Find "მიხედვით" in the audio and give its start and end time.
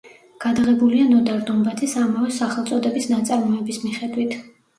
3.87-4.37